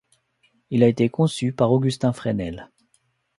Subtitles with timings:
[0.71, 2.71] Il a été conçu par Augustin Fresnel.